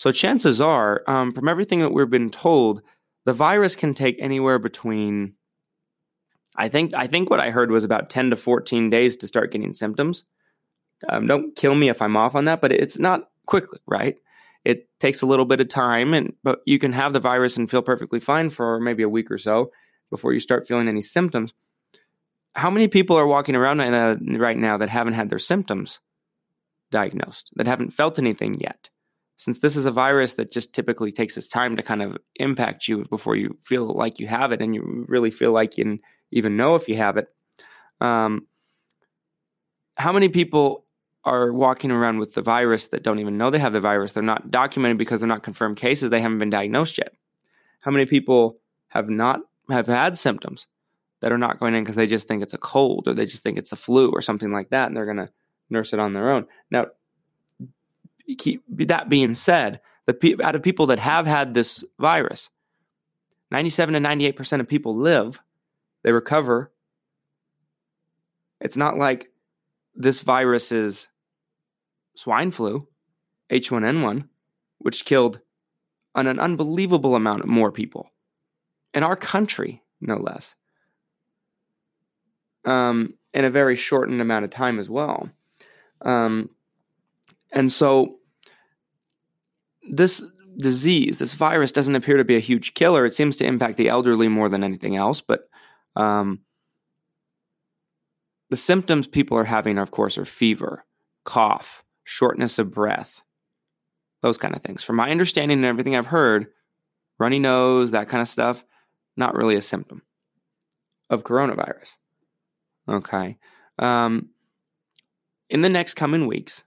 So 0.00 0.12
chances 0.12 0.62
are, 0.62 1.02
um, 1.06 1.30
from 1.30 1.46
everything 1.46 1.80
that 1.80 1.92
we've 1.92 2.08
been 2.08 2.30
told, 2.30 2.80
the 3.26 3.34
virus 3.34 3.76
can 3.76 3.92
take 3.92 4.16
anywhere 4.18 4.58
between. 4.58 5.34
I 6.56 6.70
think 6.70 6.94
I 6.94 7.06
think 7.06 7.28
what 7.28 7.38
I 7.38 7.50
heard 7.50 7.70
was 7.70 7.84
about 7.84 8.08
ten 8.08 8.30
to 8.30 8.36
fourteen 8.36 8.88
days 8.88 9.18
to 9.18 9.26
start 9.26 9.52
getting 9.52 9.74
symptoms. 9.74 10.24
Um, 11.06 11.26
don't 11.26 11.54
kill 11.54 11.74
me 11.74 11.90
if 11.90 12.00
I'm 12.00 12.16
off 12.16 12.34
on 12.34 12.46
that, 12.46 12.62
but 12.62 12.72
it's 12.72 12.98
not 12.98 13.28
quickly, 13.44 13.78
right? 13.86 14.16
It 14.64 14.88
takes 15.00 15.20
a 15.20 15.26
little 15.26 15.44
bit 15.44 15.60
of 15.60 15.68
time, 15.68 16.14
and 16.14 16.32
but 16.42 16.62
you 16.64 16.78
can 16.78 16.94
have 16.94 17.12
the 17.12 17.20
virus 17.20 17.58
and 17.58 17.68
feel 17.68 17.82
perfectly 17.82 18.20
fine 18.20 18.48
for 18.48 18.80
maybe 18.80 19.02
a 19.02 19.08
week 19.08 19.30
or 19.30 19.36
so 19.36 19.70
before 20.08 20.32
you 20.32 20.40
start 20.40 20.66
feeling 20.66 20.88
any 20.88 21.02
symptoms. 21.02 21.52
How 22.54 22.70
many 22.70 22.88
people 22.88 23.16
are 23.16 23.26
walking 23.26 23.54
around 23.54 23.80
right 23.80 24.56
now 24.56 24.78
that 24.78 24.88
haven't 24.88 25.12
had 25.12 25.28
their 25.28 25.38
symptoms 25.38 26.00
diagnosed, 26.90 27.50
that 27.56 27.66
haven't 27.66 27.90
felt 27.90 28.18
anything 28.18 28.58
yet? 28.58 28.89
Since 29.40 29.60
this 29.60 29.74
is 29.74 29.86
a 29.86 29.90
virus 29.90 30.34
that 30.34 30.52
just 30.52 30.74
typically 30.74 31.10
takes 31.10 31.34
its 31.34 31.46
time 31.46 31.74
to 31.74 31.82
kind 31.82 32.02
of 32.02 32.18
impact 32.36 32.86
you 32.86 33.06
before 33.08 33.36
you 33.36 33.56
feel 33.64 33.86
like 33.86 34.20
you 34.20 34.26
have 34.26 34.52
it 34.52 34.60
and 34.60 34.74
you 34.74 35.06
really 35.08 35.30
feel 35.30 35.50
like 35.50 35.78
you 35.78 35.98
even 36.30 36.58
know 36.58 36.74
if 36.74 36.90
you 36.90 36.96
have 36.96 37.16
it. 37.16 37.26
Um, 38.02 38.46
how 39.96 40.12
many 40.12 40.28
people 40.28 40.84
are 41.24 41.54
walking 41.54 41.90
around 41.90 42.18
with 42.18 42.34
the 42.34 42.42
virus 42.42 42.88
that 42.88 43.02
don't 43.02 43.18
even 43.18 43.38
know 43.38 43.48
they 43.48 43.58
have 43.58 43.72
the 43.72 43.80
virus? 43.80 44.12
They're 44.12 44.22
not 44.22 44.50
documented 44.50 44.98
because 44.98 45.20
they're 45.20 45.26
not 45.26 45.42
confirmed 45.42 45.78
cases. 45.78 46.10
They 46.10 46.20
haven't 46.20 46.38
been 46.38 46.50
diagnosed 46.50 46.98
yet. 46.98 47.14
How 47.80 47.90
many 47.90 48.04
people 48.04 48.58
have 48.88 49.08
not 49.08 49.40
have 49.70 49.86
had 49.86 50.18
symptoms 50.18 50.66
that 51.22 51.32
are 51.32 51.38
not 51.38 51.58
going 51.58 51.74
in 51.74 51.82
because 51.82 51.96
they 51.96 52.06
just 52.06 52.28
think 52.28 52.42
it's 52.42 52.52
a 52.52 52.58
cold 52.58 53.08
or 53.08 53.14
they 53.14 53.24
just 53.24 53.42
think 53.42 53.56
it's 53.56 53.72
a 53.72 53.76
flu 53.76 54.10
or 54.10 54.20
something 54.20 54.52
like 54.52 54.68
that, 54.68 54.88
and 54.88 54.94
they're 54.94 55.06
going 55.06 55.16
to 55.16 55.30
nurse 55.70 55.94
it 55.94 55.98
on 55.98 56.12
their 56.12 56.30
own? 56.30 56.46
Now, 56.70 56.88
keep, 58.36 58.62
that 58.68 59.08
being 59.08 59.34
said, 59.34 59.80
the 60.06 60.14
pe- 60.14 60.42
out 60.42 60.54
of 60.54 60.62
people 60.62 60.86
that 60.86 60.98
have 60.98 61.26
had 61.26 61.54
this 61.54 61.84
virus, 61.98 62.50
97 63.50 63.94
to 63.94 64.00
98% 64.00 64.60
of 64.60 64.68
people 64.68 64.96
live, 64.96 65.40
they 66.02 66.12
recover. 66.12 66.72
It's 68.60 68.76
not 68.76 68.98
like 68.98 69.30
this 69.94 70.20
virus 70.20 70.72
is 70.72 71.08
swine 72.14 72.50
flu, 72.50 72.86
H1N1, 73.50 74.28
which 74.78 75.04
killed 75.04 75.40
an, 76.14 76.26
an 76.26 76.38
unbelievable 76.38 77.14
amount 77.14 77.42
of 77.42 77.48
more 77.48 77.72
people 77.72 78.10
in 78.94 79.02
our 79.02 79.16
country, 79.16 79.82
no 80.00 80.16
less. 80.16 80.54
Um, 82.64 83.14
in 83.32 83.44
a 83.44 83.50
very 83.50 83.76
shortened 83.76 84.20
amount 84.20 84.44
of 84.44 84.50
time 84.50 84.78
as 84.78 84.90
well. 84.90 85.30
Um, 86.02 86.50
and 87.52 87.70
so 87.70 88.19
this 89.90 90.22
disease, 90.56 91.18
this 91.18 91.34
virus, 91.34 91.72
doesn't 91.72 91.96
appear 91.96 92.16
to 92.16 92.24
be 92.24 92.36
a 92.36 92.40
huge 92.40 92.74
killer. 92.74 93.04
It 93.04 93.12
seems 93.12 93.36
to 93.38 93.44
impact 93.44 93.76
the 93.76 93.88
elderly 93.88 94.28
more 94.28 94.48
than 94.48 94.64
anything 94.64 94.96
else. 94.96 95.20
But 95.20 95.48
um, 95.96 96.40
the 98.50 98.56
symptoms 98.56 99.06
people 99.06 99.36
are 99.38 99.44
having, 99.44 99.78
of 99.78 99.90
course, 99.90 100.18
are 100.18 100.24
fever, 100.24 100.84
cough, 101.24 101.84
shortness 102.04 102.58
of 102.58 102.70
breath, 102.70 103.22
those 104.22 104.38
kind 104.38 104.54
of 104.54 104.62
things. 104.62 104.82
From 104.82 104.96
my 104.96 105.10
understanding 105.10 105.58
and 105.58 105.66
everything 105.66 105.96
I've 105.96 106.06
heard, 106.06 106.48
runny 107.18 107.38
nose, 107.38 107.90
that 107.90 108.08
kind 108.08 108.22
of 108.22 108.28
stuff, 108.28 108.64
not 109.16 109.34
really 109.34 109.56
a 109.56 109.62
symptom 109.62 110.02
of 111.10 111.24
coronavirus. 111.24 111.96
Okay. 112.88 113.38
Um, 113.78 114.30
in 115.48 115.62
the 115.62 115.68
next 115.68 115.94
coming 115.94 116.26
weeks, 116.26 116.64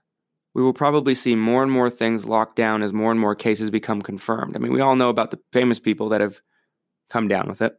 we 0.54 0.62
will 0.62 0.72
probably 0.72 1.14
see 1.14 1.34
more 1.34 1.62
and 1.62 1.70
more 1.70 1.90
things 1.90 2.26
locked 2.26 2.56
down 2.56 2.82
as 2.82 2.92
more 2.92 3.10
and 3.10 3.20
more 3.20 3.34
cases 3.34 3.70
become 3.70 4.00
confirmed. 4.00 4.54
I 4.54 4.60
mean, 4.60 4.72
we 4.72 4.80
all 4.80 4.94
know 4.96 5.08
about 5.08 5.32
the 5.32 5.40
famous 5.52 5.80
people 5.80 6.08
that 6.10 6.20
have 6.20 6.40
come 7.10 7.26
down 7.26 7.48
with 7.48 7.60
it. 7.60 7.74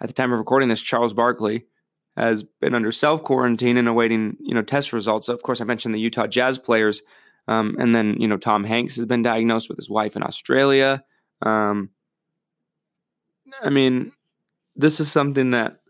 At 0.00 0.06
the 0.06 0.12
time 0.12 0.32
of 0.32 0.38
recording 0.38 0.68
this, 0.68 0.80
Charles 0.80 1.12
Barkley 1.12 1.66
has 2.16 2.42
been 2.42 2.74
under 2.74 2.92
self 2.92 3.24
quarantine 3.24 3.76
and 3.76 3.88
awaiting, 3.88 4.36
you 4.40 4.54
know, 4.54 4.62
test 4.62 4.92
results. 4.92 5.26
So 5.26 5.34
of 5.34 5.42
course, 5.42 5.60
I 5.60 5.64
mentioned 5.64 5.94
the 5.94 6.00
Utah 6.00 6.26
Jazz 6.26 6.58
players, 6.58 7.02
um, 7.48 7.76
and 7.78 7.94
then 7.94 8.16
you 8.20 8.28
know 8.28 8.36
Tom 8.36 8.64
Hanks 8.64 8.96
has 8.96 9.06
been 9.06 9.22
diagnosed 9.22 9.68
with 9.68 9.76
his 9.76 9.90
wife 9.90 10.16
in 10.16 10.22
Australia. 10.22 11.04
Um, 11.42 11.90
I 13.60 13.70
mean, 13.70 14.12
this 14.76 15.00
is 15.00 15.10
something 15.10 15.50
that, 15.50 15.80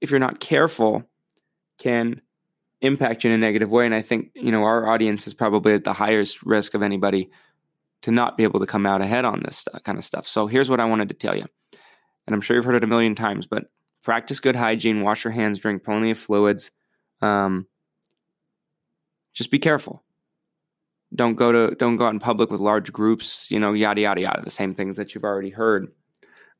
if 0.00 0.10
you're 0.10 0.20
not 0.20 0.40
careful, 0.40 1.04
can 1.78 2.20
impact 2.82 3.24
you 3.24 3.30
in 3.30 3.34
a 3.34 3.38
negative 3.38 3.70
way. 3.70 3.86
And 3.86 3.94
I 3.94 4.02
think, 4.02 4.30
you 4.34 4.50
know, 4.50 4.64
our 4.64 4.88
audience 4.88 5.26
is 5.26 5.34
probably 5.34 5.74
at 5.74 5.84
the 5.84 5.92
highest 5.92 6.44
risk 6.44 6.74
of 6.74 6.82
anybody 6.82 7.30
to 8.02 8.10
not 8.10 8.36
be 8.36 8.44
able 8.44 8.60
to 8.60 8.66
come 8.66 8.86
out 8.86 9.02
ahead 9.02 9.24
on 9.24 9.42
this 9.44 9.66
kind 9.84 9.98
of 9.98 10.04
stuff. 10.04 10.26
So 10.26 10.46
here's 10.46 10.70
what 10.70 10.80
I 10.80 10.86
wanted 10.86 11.08
to 11.10 11.14
tell 11.14 11.36
you. 11.36 11.46
And 12.26 12.34
I'm 12.34 12.40
sure 12.40 12.56
you've 12.56 12.64
heard 12.64 12.76
it 12.76 12.84
a 12.84 12.88
million 12.88 13.14
times, 13.14 13.46
but 13.46 13.64
practice 14.02 14.40
good 14.40 14.56
hygiene, 14.56 15.02
wash 15.02 15.24
your 15.24 15.32
hands, 15.32 15.58
drink 15.58 15.84
plenty 15.84 16.10
of 16.10 16.18
fluids. 16.18 16.70
Um, 17.20 17.66
just 19.32 19.50
be 19.50 19.58
careful. 19.58 20.02
Don't 21.14 21.34
go 21.34 21.50
to 21.52 21.74
don't 21.74 21.96
go 21.96 22.06
out 22.06 22.14
in 22.14 22.20
public 22.20 22.50
with 22.50 22.60
large 22.60 22.92
groups, 22.92 23.50
you 23.50 23.58
know, 23.58 23.72
yada 23.72 24.00
yada 24.00 24.20
yada, 24.20 24.42
the 24.44 24.50
same 24.50 24.74
things 24.74 24.96
that 24.96 25.14
you've 25.14 25.24
already 25.24 25.50
heard. 25.50 25.88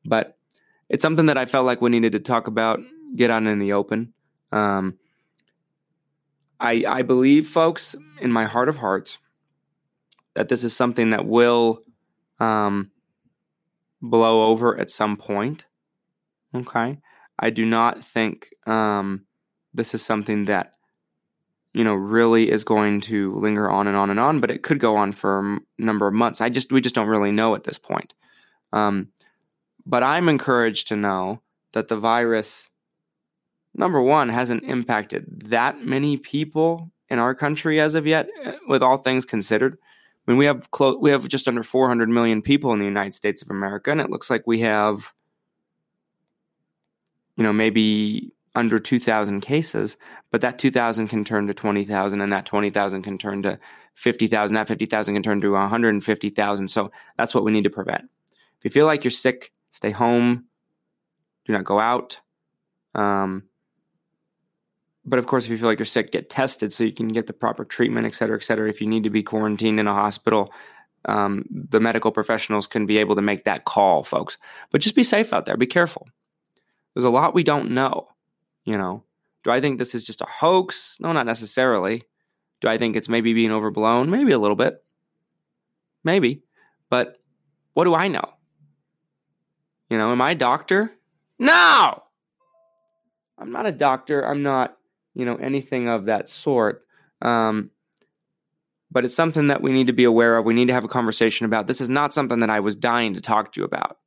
But 0.03 0.37
it's 0.89 1.01
something 1.01 1.27
that 1.27 1.37
I 1.37 1.45
felt 1.45 1.65
like 1.65 1.81
we 1.81 1.89
needed 1.89 2.11
to 2.11 2.19
talk 2.19 2.47
about, 2.47 2.79
get 3.15 3.31
out 3.31 3.43
in 3.43 3.59
the 3.59 3.73
open. 3.73 4.13
Um, 4.51 4.97
I, 6.61 6.83
I 6.87 7.01
believe, 7.01 7.47
folks, 7.47 7.95
in 8.21 8.31
my 8.31 8.45
heart 8.45 8.69
of 8.69 8.77
hearts, 8.77 9.17
that 10.35 10.47
this 10.47 10.63
is 10.63 10.75
something 10.75 11.09
that 11.09 11.25
will 11.25 11.81
um, 12.39 12.91
blow 14.01 14.43
over 14.43 14.77
at 14.77 14.91
some 14.91 15.17
point. 15.17 15.65
Okay. 16.55 16.99
I 17.39 17.49
do 17.49 17.65
not 17.65 18.03
think 18.03 18.53
um, 18.67 19.25
this 19.73 19.95
is 19.95 20.03
something 20.03 20.45
that, 20.45 20.77
you 21.73 21.83
know, 21.83 21.95
really 21.95 22.51
is 22.51 22.63
going 22.63 23.01
to 23.01 23.33
linger 23.33 23.69
on 23.69 23.87
and 23.87 23.97
on 23.97 24.11
and 24.11 24.19
on, 24.19 24.39
but 24.39 24.51
it 24.51 24.61
could 24.61 24.79
go 24.79 24.95
on 24.95 25.13
for 25.13 25.39
a 25.39 25.59
number 25.79 26.07
of 26.07 26.13
months. 26.13 26.41
I 26.41 26.49
just, 26.49 26.71
we 26.71 26.81
just 26.81 26.93
don't 26.93 27.07
really 27.07 27.31
know 27.31 27.55
at 27.55 27.63
this 27.63 27.79
point. 27.79 28.13
Um, 28.71 29.09
but 29.85 30.03
I'm 30.03 30.29
encouraged 30.29 30.89
to 30.89 30.95
know 30.95 31.41
that 31.73 31.87
the 31.87 31.97
virus 31.97 32.69
number 33.73 34.01
one, 34.01 34.29
hasn't 34.29 34.63
impacted 34.63 35.25
that 35.49 35.83
many 35.83 36.17
people 36.17 36.91
in 37.09 37.19
our 37.19 37.35
country 37.35 37.79
as 37.79 37.95
of 37.95 38.07
yet, 38.07 38.29
eh, 38.43 38.55
with 38.67 38.81
all 38.81 38.97
things 38.97 39.25
considered. 39.25 39.77
I 40.27 40.31
mean, 40.31 40.37
we 40.37 40.45
have 40.45 40.71
close, 40.71 40.97
we 40.99 41.11
have 41.11 41.27
just 41.27 41.47
under 41.47 41.63
400 41.63 42.09
million 42.09 42.41
people 42.41 42.71
in 42.73 42.79
the 42.79 42.85
United 42.85 43.13
States 43.13 43.41
of 43.41 43.49
America, 43.49 43.91
and 43.91 43.99
it 43.99 44.09
looks 44.09 44.29
like 44.29 44.45
we 44.45 44.59
have, 44.61 45.13
you 47.35 47.43
know, 47.43 47.53
maybe 47.53 48.31
under 48.55 48.79
2,000 48.79 49.41
cases, 49.41 49.97
but 50.29 50.41
that 50.41 50.59
2,000 50.59 51.07
can 51.07 51.23
turn 51.23 51.47
to 51.47 51.53
20,000, 51.53 52.21
and 52.21 52.33
that 52.33 52.45
20,000 52.45 53.01
can 53.01 53.17
turn 53.17 53.41
to 53.43 53.57
50,000. 53.95 54.55
That 54.55 54.67
50,000 54.67 55.13
can 55.13 55.23
turn 55.23 55.41
to 55.41 55.51
150,000. 55.51 56.67
So 56.67 56.91
that's 57.17 57.33
what 57.33 57.43
we 57.43 57.51
need 57.51 57.63
to 57.63 57.69
prevent. 57.69 58.09
If 58.57 58.65
you 58.65 58.71
feel 58.71 58.85
like 58.85 59.03
you're 59.03 59.11
sick, 59.11 59.51
stay 59.71 59.91
home. 59.91 60.45
Do 61.45 61.53
not 61.53 61.63
go 61.63 61.79
out. 61.79 62.19
Um, 62.93 63.43
but 65.05 65.19
of 65.19 65.27
course, 65.27 65.45
if 65.45 65.51
you 65.51 65.57
feel 65.57 65.67
like 65.67 65.79
you're 65.79 65.85
sick, 65.85 66.11
get 66.11 66.29
tested 66.29 66.71
so 66.71 66.83
you 66.83 66.93
can 66.93 67.07
get 67.09 67.27
the 67.27 67.33
proper 67.33 67.65
treatment, 67.65 68.05
et 68.05 68.15
cetera, 68.15 68.37
et 68.37 68.43
cetera. 68.43 68.69
If 68.69 68.81
you 68.81 68.87
need 68.87 69.03
to 69.03 69.09
be 69.09 69.23
quarantined 69.23 69.79
in 69.79 69.87
a 69.87 69.93
hospital, 69.93 70.53
um, 71.05 71.45
the 71.49 71.79
medical 71.79 72.11
professionals 72.11 72.67
can 72.67 72.85
be 72.85 72.97
able 72.97 73.15
to 73.15 73.21
make 73.21 73.45
that 73.45 73.65
call, 73.65 74.03
folks. 74.03 74.37
But 74.71 74.81
just 74.81 74.95
be 74.95 75.03
safe 75.03 75.33
out 75.33 75.45
there. 75.45 75.57
Be 75.57 75.65
careful. 75.65 76.07
There's 76.93 77.03
a 77.03 77.09
lot 77.09 77.33
we 77.33 77.43
don't 77.43 77.71
know. 77.71 78.07
You 78.63 78.77
know, 78.77 79.03
do 79.43 79.49
I 79.49 79.59
think 79.59 79.79
this 79.79 79.95
is 79.95 80.03
just 80.03 80.21
a 80.21 80.27
hoax? 80.27 80.97
No, 80.99 81.11
not 81.13 81.25
necessarily. 81.25 82.03
Do 82.59 82.67
I 82.67 82.77
think 82.77 82.95
it's 82.95 83.09
maybe 83.09 83.33
being 83.33 83.51
overblown? 83.51 84.11
Maybe 84.11 84.33
a 84.33 84.39
little 84.39 84.55
bit. 84.55 84.83
Maybe. 86.03 86.43
But 86.89 87.17
what 87.73 87.85
do 87.85 87.95
I 87.95 88.07
know? 88.07 88.33
You 89.89 89.97
know, 89.97 90.11
am 90.11 90.21
I 90.21 90.31
a 90.31 90.35
doctor? 90.35 90.93
No! 91.39 92.03
I'm 93.39 93.51
not 93.51 93.65
a 93.65 93.71
doctor. 93.71 94.21
I'm 94.21 94.43
not 94.43 94.77
you 95.13 95.25
know, 95.25 95.35
anything 95.35 95.89
of 95.89 96.05
that 96.05 96.29
sort. 96.29 96.85
Um, 97.21 97.71
but 98.91 99.05
it's 99.05 99.15
something 99.15 99.47
that 99.47 99.61
we 99.61 99.71
need 99.71 99.87
to 99.87 99.93
be 99.93 100.03
aware 100.03 100.37
of. 100.37 100.45
We 100.45 100.53
need 100.53 100.67
to 100.67 100.73
have 100.73 100.83
a 100.83 100.89
conversation 100.89 101.45
about. 101.45 101.67
This 101.67 101.81
is 101.81 101.89
not 101.89 102.13
something 102.13 102.39
that 102.39 102.49
I 102.49 102.59
was 102.59 102.75
dying 102.75 103.13
to 103.13 103.21
talk 103.21 103.53
to 103.53 103.61
you 103.61 103.65
about 103.65 103.97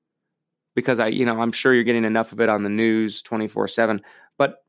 because 0.74 1.00
I, 1.00 1.06
you 1.06 1.24
know, 1.24 1.40
I'm 1.40 1.52
sure 1.52 1.72
you're 1.72 1.84
getting 1.84 2.04
enough 2.04 2.32
of 2.32 2.40
it 2.40 2.48
on 2.48 2.62
the 2.62 2.70
news 2.70 3.22
24 3.22 3.68
7. 3.68 4.02
But 4.36 4.64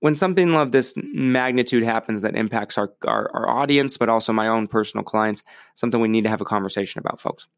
when 0.00 0.14
something 0.14 0.54
of 0.54 0.72
this 0.72 0.94
magnitude 0.96 1.84
happens 1.84 2.22
that 2.22 2.36
impacts 2.36 2.76
our, 2.78 2.92
our, 3.06 3.30
our 3.32 3.48
audience, 3.48 3.96
but 3.96 4.08
also 4.08 4.32
my 4.32 4.48
own 4.48 4.66
personal 4.66 5.04
clients, 5.04 5.42
something 5.76 6.00
we 6.00 6.08
need 6.08 6.24
to 6.24 6.30
have 6.30 6.40
a 6.40 6.46
conversation 6.46 6.98
about, 6.98 7.20
folks. 7.20 7.48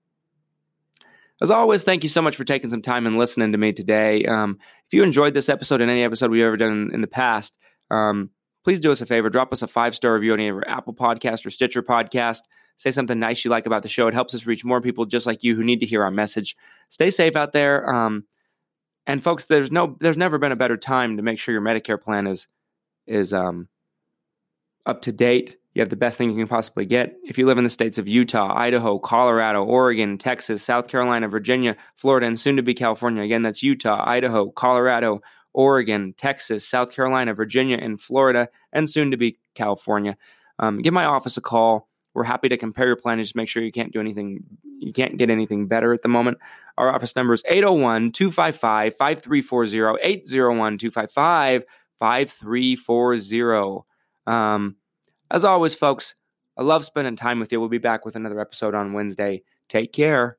As 1.43 1.51
always, 1.51 1.83
thank 1.83 2.03
you 2.03 2.09
so 2.09 2.23
much 2.23 2.37
for 2.37 2.45
taking 2.45 2.71
some 2.71 2.83
time 2.83 3.07
and 3.07 3.19
listening 3.19 3.53
to 3.53 3.59
me 3.59 3.73
today. 3.73 4.25
Um, 4.25 4.59
if 4.87 4.95
you 4.95 5.03
enjoyed 5.03 5.35
this 5.35 5.49
episode 5.49 5.81
and 5.81 5.91
any 5.91 6.03
episode 6.03 6.31
we've 6.31 6.45
ever 6.45 6.57
done 6.57 6.73
in, 6.73 6.95
in 6.95 7.01
the 7.03 7.07
past, 7.07 7.59
um, 7.91 8.31
please 8.65 8.81
do 8.81 8.91
us 8.93 9.01
a 9.01 9.07
favor. 9.07 9.31
Drop 9.31 9.53
us 9.53 9.63
a 9.63 9.69
five 9.69 9.95
star 9.95 10.15
review 10.15 10.33
on 10.33 10.41
our 10.41 10.69
Apple 10.69 10.95
Podcast 10.95 11.47
or 11.47 11.51
Stitcher 11.51 11.83
Podcast. 11.83 12.41
Say 12.77 12.91
something 12.91 13.19
nice 13.19 13.45
you 13.45 13.51
like 13.51 13.67
about 13.67 13.83
the 13.83 13.89
show. 13.89 14.07
It 14.07 14.15
helps 14.15 14.35
us 14.35 14.47
reach 14.47 14.65
more 14.65 14.81
people 14.81 15.07
just 15.07 15.27
like 15.27 15.43
you 15.43 15.57
who 15.57 15.65
need 15.65 15.81
to 15.81 15.87
hear 15.87 16.03
our 16.03 16.11
message. 16.11 16.57
Stay 16.89 17.11
safe 17.11 17.37
out 17.37 17.53
there. 17.53 17.89
Um, 17.89 18.25
and 19.07 19.23
folks, 19.23 19.45
there's 19.45 19.73
no, 19.73 19.97
there's 20.01 20.19
never 20.19 20.37
been 20.37 20.53
a 20.53 20.57
better 20.57 20.77
time 20.77 21.17
to 21.17 21.23
make 21.23 21.39
sure 21.39 21.53
your 21.53 21.63
Medicare 21.63 22.01
plan 22.01 22.27
is 22.27 22.49
is 23.07 23.33
um, 23.33 23.69
up 24.85 25.03
to 25.03 25.13
date. 25.13 25.57
You 25.75 25.81
have 25.81 25.91
the 25.91 25.97
best 25.97 26.17
thing 26.17 26.31
you 26.31 26.37
can 26.37 26.49
possibly 26.49 26.87
get. 26.87 27.17
If 27.23 27.37
you 27.37 27.47
live 27.47 27.59
in 27.59 27.65
the 27.65 27.71
states 27.71 27.99
of 27.99 28.09
Utah, 28.09 28.57
Idaho, 28.57 28.99
Colorado, 28.99 29.63
Oregon, 29.63 30.17
Texas, 30.17 30.63
South 30.63 30.89
Carolina, 30.89 31.29
Virginia, 31.29 31.77
Florida, 31.95 32.27
and 32.27 32.41
soon 32.41 32.57
to 32.57 32.63
be 32.63 32.73
California. 32.73 33.23
Again, 33.23 33.43
that's 33.43 33.63
Utah, 33.63 34.03
Idaho, 34.09 34.51
Colorado, 34.51 35.21
Oregon, 35.57 36.15
Texas, 36.17 36.69
South 36.69 36.93
Carolina, 36.93 37.35
Virginia, 37.35 37.79
and 37.79 37.99
Florida, 37.99 38.49
and 38.73 38.89
soon 38.89 39.11
to 39.11 39.17
be 39.17 39.39
California. 39.55 40.17
Um, 40.59 40.79
give 40.79 40.93
my 40.93 41.07
office 41.07 41.37
a 41.37 41.41
call. 41.41 41.89
We're 42.15 42.25
happy 42.25 42.49
to 42.51 42.57
compare 42.57 42.87
your 42.87 42.97
plan 42.97 43.19
and 43.19 43.25
just 43.25 43.35
make 43.35 43.49
sure 43.49 43.63
you 43.63 43.73
can't 43.73 43.93
do 43.93 44.01
anything, 44.01 44.45
you 44.79 44.93
can't 44.93 45.17
get 45.17 45.31
anything 45.31 45.67
better 45.67 45.93
at 45.93 46.03
the 46.03 46.09
moment. 46.09 46.39
Our 46.79 46.95
office 46.95 47.17
number 47.17 47.33
is 47.33 47.43
801 47.47 48.13
255 48.13 48.95
5340, 48.97 50.03
801 50.03 50.79
255 50.79 51.65
5340. 51.99 53.85
Um, 54.27 54.77
as 55.31 55.43
always, 55.43 55.75
folks, 55.75 56.15
I 56.59 56.63
love 56.63 56.85
spending 56.85 57.17
time 57.17 57.41
with 57.41 57.51
you. 57.51 57.61
We'll 57.61 57.69
be 57.69 57.79
back 57.79 58.05
with 58.05 58.15
another 58.15 58.41
episode 58.41 58.75
on 58.75 58.93
Wednesday. 58.93 59.43
Take 59.69 59.93
care. 59.93 60.39